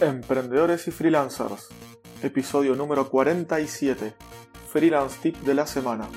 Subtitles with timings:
[0.00, 1.68] Emprendedores y freelancers,
[2.22, 4.14] episodio número 47,
[4.72, 6.08] Freelance Tip de la semana.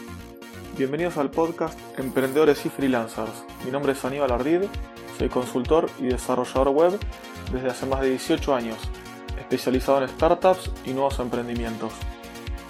[0.78, 3.44] Bienvenidos al podcast Emprendedores y Freelancers.
[3.66, 4.62] Mi nombre es Aníbal Ardid,
[5.18, 6.98] soy consultor y desarrollador web
[7.52, 8.78] desde hace más de 18 años,
[9.38, 11.92] especializado en startups y nuevos emprendimientos.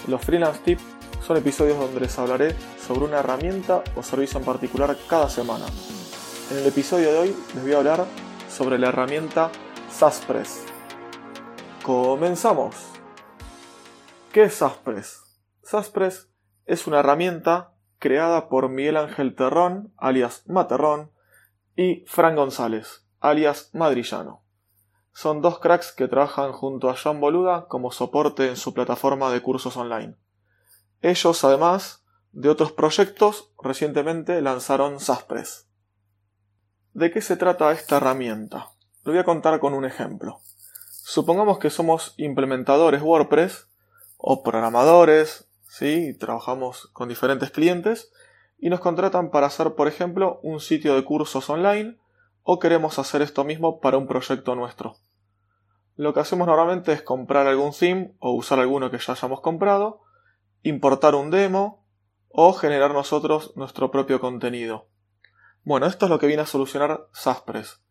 [0.08, 0.84] Los Freelance Tips
[1.22, 5.66] son episodios donde les hablaré sobre una herramienta o servicio en particular cada semana.
[6.50, 8.06] En el episodio de hoy les voy a hablar
[8.50, 9.52] sobre la herramienta
[9.92, 10.73] SASPress.
[11.84, 12.78] Comenzamos.
[14.32, 15.22] ¿Qué es SASPress?
[15.64, 16.30] SASPress
[16.66, 21.12] es una herramienta creada por Miguel Ángel Terrón, alias Materrón,
[21.76, 24.46] y Fran González, alias Madrillano.
[25.12, 29.42] Son dos cracks que trabajan junto a John Boluda como soporte en su plataforma de
[29.42, 30.16] cursos online.
[31.02, 35.68] Ellos, además de otros proyectos, recientemente lanzaron SASPress.
[36.94, 38.70] ¿De qué se trata esta herramienta?
[39.04, 40.40] Lo voy a contar con un ejemplo.
[41.14, 43.70] Supongamos que somos implementadores WordPress
[44.18, 46.18] o programadores, ¿sí?
[46.18, 48.12] trabajamos con diferentes clientes
[48.58, 52.00] y nos contratan para hacer, por ejemplo, un sitio de cursos online
[52.42, 54.96] o queremos hacer esto mismo para un proyecto nuestro.
[55.98, 60.02] Lo que hacemos normalmente es comprar algún theme o usar alguno que ya hayamos comprado,
[60.64, 61.86] importar un demo
[62.30, 64.88] o generar nosotros nuestro propio contenido.
[65.64, 67.84] Bueno, esto es lo que viene a solucionar SASPress.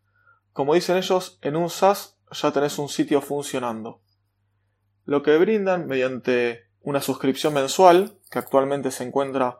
[0.51, 4.01] Como dicen ellos, en un SaaS ya tenés un sitio funcionando.
[5.05, 9.59] Lo que brindan mediante una suscripción mensual, que actualmente se encuentra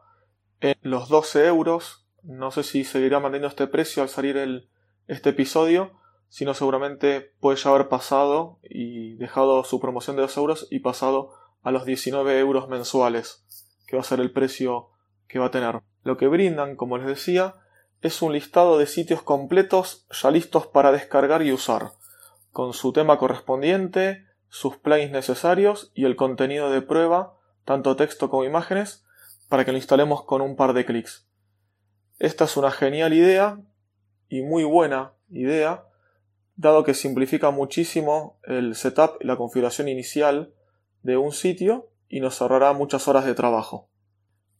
[0.60, 4.70] en los 12 euros, no sé si seguirá manteniendo este precio al salir el,
[5.08, 6.00] este episodio,
[6.30, 11.34] sino seguramente puede ya haber pasado y dejado su promoción de 2 euros y pasado
[11.62, 13.46] a los 19 euros mensuales,
[13.88, 14.90] que va a ser el precio
[15.28, 15.82] que va a tener.
[16.04, 17.56] Lo que brindan, como les decía,
[18.02, 21.92] es un listado de sitios completos ya listos para descargar y usar
[22.54, 27.34] con su tema correspondiente, sus plugins necesarios y el contenido de prueba,
[27.66, 29.04] tanto texto como imágenes,
[29.50, 31.28] para que lo instalemos con un par de clics.
[32.20, 33.60] Esta es una genial idea
[34.30, 35.88] y muy buena idea,
[36.56, 40.54] dado que simplifica muchísimo el setup y la configuración inicial
[41.02, 43.90] de un sitio y nos ahorrará muchas horas de trabajo.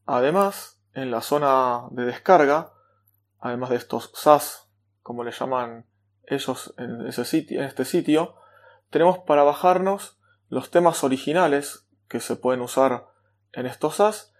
[0.08, 2.74] Además, en la zona de descarga,
[3.40, 4.68] además de estos SAS,
[5.04, 5.86] como le llaman
[6.28, 8.36] ellos en, ese sitio, en este sitio,
[8.90, 10.20] tenemos para bajarnos
[10.50, 13.08] los temas originales que se pueden usar
[13.54, 14.34] en estos SaaS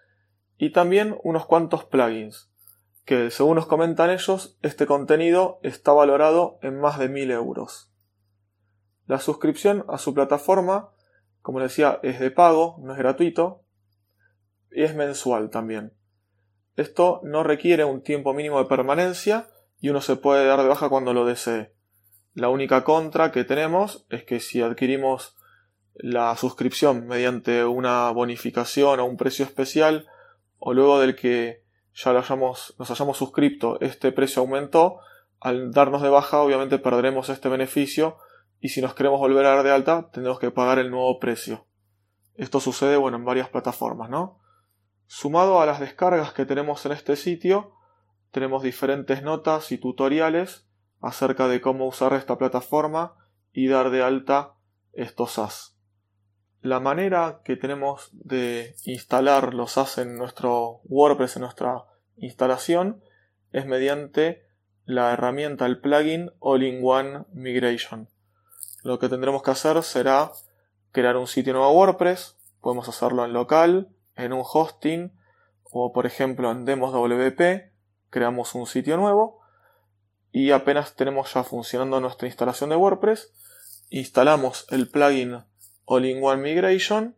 [0.58, 2.54] y también unos cuantos plugins
[3.06, 7.92] que según nos comentan ellos este contenido está valorado en más de 1000 euros.
[9.06, 10.92] La suscripción a su plataforma,
[11.42, 13.64] como les decía, es de pago, no es gratuito
[14.72, 15.94] y es mensual también.
[16.78, 19.50] Esto no requiere un tiempo mínimo de permanencia
[19.84, 21.74] y uno se puede dar de baja cuando lo desee.
[22.34, 25.36] La única contra que tenemos es que si adquirimos
[25.94, 30.08] la suscripción mediante una bonificación o un precio especial,
[30.58, 35.00] o luego del que ya nos hayamos suscrito, este precio aumentó,
[35.42, 38.16] al darnos de baja obviamente perderemos este beneficio
[38.62, 41.66] y si nos queremos volver a dar de alta tendremos que pagar el nuevo precio.
[42.36, 44.40] Esto sucede bueno en varias plataformas, ¿no?
[45.08, 47.76] Sumado a las descargas que tenemos en este sitio,
[48.34, 50.66] tenemos diferentes notas y tutoriales
[51.02, 53.16] acerca de cómo usar esta plataforma
[53.54, 54.56] y dar de alta
[54.92, 55.78] estos SaaS.
[56.60, 61.84] La manera que tenemos de instalar los SaaS en nuestro WordPress, en nuestra
[62.18, 63.04] instalación,
[63.52, 64.42] es mediante
[64.86, 68.10] la herramienta, el plugin All-in-One Migration.
[68.82, 70.32] Lo que tendremos que hacer será
[70.92, 75.12] crear un sitio nuevo WordPress, podemos hacerlo en local, en un hosting
[75.66, 77.73] o por ejemplo en Demos WP
[78.14, 79.42] creamos un sitio nuevo
[80.32, 83.34] y apenas tenemos ya funcionando nuestra instalación de WordPress,
[83.90, 85.44] instalamos el plugin
[85.86, 87.16] All-in-One Migration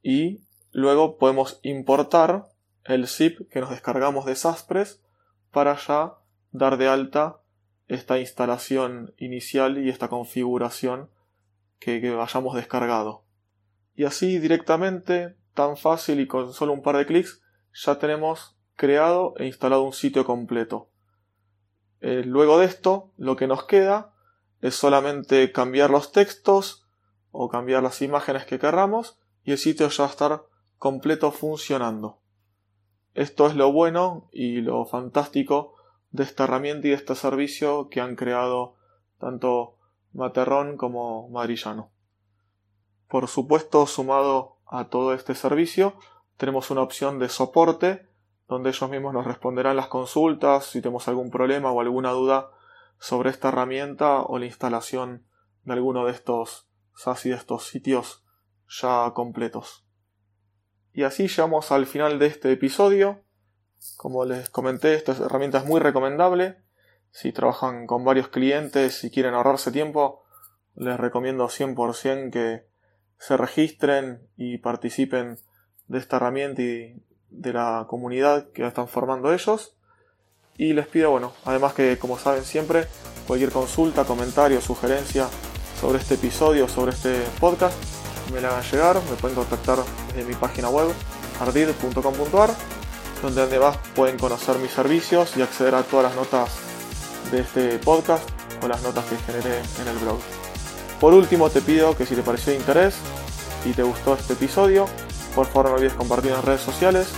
[0.00, 0.40] y
[0.70, 2.46] luego podemos importar
[2.84, 5.02] el zip que nos descargamos de Saspress
[5.50, 6.14] para ya
[6.52, 7.40] dar de alta
[7.88, 11.10] esta instalación inicial y esta configuración
[11.80, 13.24] que, que hayamos descargado.
[13.96, 17.42] Y así directamente, tan fácil y con solo un par de clics,
[17.72, 20.88] ya tenemos creado e instalado un sitio completo.
[22.00, 24.12] Eh, luego de esto, lo que nos queda
[24.60, 26.86] es solamente cambiar los textos
[27.30, 30.42] o cambiar las imágenes que querramos y el sitio ya va a estar
[30.78, 32.18] completo funcionando.
[33.14, 35.74] Esto es lo bueno y lo fantástico
[36.10, 38.76] de esta herramienta y de este servicio que han creado
[39.18, 39.76] tanto
[40.12, 41.90] Materrón como Madrillano.
[43.08, 45.94] Por supuesto, sumado a todo este servicio,
[46.36, 48.08] tenemos una opción de soporte
[48.52, 52.50] donde ellos mismos nos responderán las consultas si tenemos algún problema o alguna duda
[52.98, 55.26] sobre esta herramienta o la instalación
[55.64, 56.68] de alguno de estos
[57.24, 58.24] de estos sitios
[58.68, 59.84] ya completos.
[60.92, 63.24] Y así llegamos al final de este episodio.
[63.96, 66.62] Como les comenté, esta herramienta es muy recomendable.
[67.10, 70.22] Si trabajan con varios clientes y quieren ahorrarse tiempo,
[70.74, 72.66] les recomiendo 100% que
[73.18, 75.38] se registren y participen
[75.88, 77.02] de esta herramienta y
[77.32, 79.74] de la comunidad que están formando ellos.
[80.58, 82.86] Y les pido, bueno, además que como saben siempre,
[83.26, 85.28] cualquier consulta, comentario, sugerencia
[85.80, 87.74] sobre este episodio, sobre este podcast,
[88.32, 90.88] me la hagan llegar, me pueden contactar desde mi página web
[91.40, 92.50] ardid.com.ar,
[93.22, 96.50] donde además pueden conocer mis servicios y acceder a todas las notas
[97.30, 98.28] de este podcast
[98.62, 100.18] o las notas que generé en el blog.
[101.00, 102.94] Por último, te pido que si te pareció de interés
[103.64, 104.86] y te gustó este episodio,
[105.34, 107.08] por favor no olvides compartir en redes sociales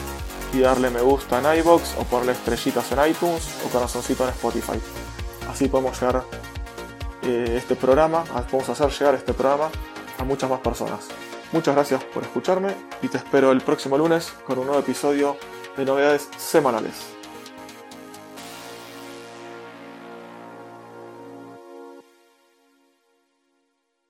[0.55, 4.79] y darle me gusta en iBox o ponerle estrellitas en iTunes o corazoncito en Spotify.
[5.51, 6.25] Así podemos llegar
[7.23, 9.69] eh, este programa, podemos hacer llegar este programa
[10.19, 11.09] a muchas más personas.
[11.53, 15.37] Muchas gracias por escucharme y te espero el próximo lunes con un nuevo episodio
[15.77, 17.24] de novedades semanales.